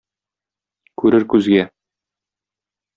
[1.03, 1.69] Күрер күзгә.